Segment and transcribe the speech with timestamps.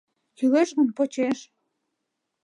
[0.37, 1.39] Кӱлеш гын, почеш.